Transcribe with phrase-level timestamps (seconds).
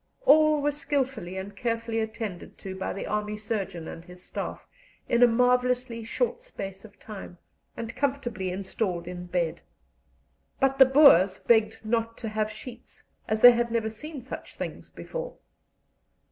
[0.21, 4.67] All were skilfully and carefully attended to by the army surgeon and his staff
[5.07, 7.37] in a marvellously short space of time,
[7.77, 9.61] and comfortably installed in bed.
[10.59, 14.89] But the Boers begged not to have sheets, as they had never seen such things
[14.89, 15.37] before.